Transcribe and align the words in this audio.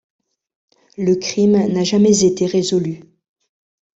Le 0.97 1.13
crime 1.13 1.71
n'a 1.71 1.83
jamais 1.83 2.23
été 2.23 2.47
résolu. 2.47 3.03